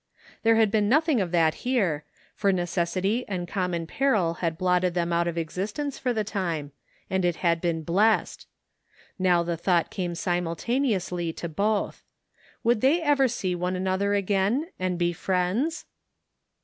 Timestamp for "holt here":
2.09-2.39